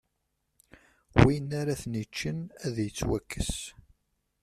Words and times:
Win 1.21 1.49
ara 1.61 1.81
ten-iččen, 1.81 2.39
ad 2.65 2.75
ittwakkes. 2.87 3.53